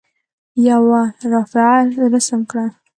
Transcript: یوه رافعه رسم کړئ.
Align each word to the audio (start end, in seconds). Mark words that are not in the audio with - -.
یوه 0.67 1.01
رافعه 1.31 1.77
رسم 2.13 2.41
کړئ. 2.49 2.67